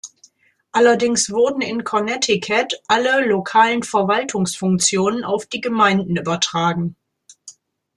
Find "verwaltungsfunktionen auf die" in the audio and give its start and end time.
3.83-5.61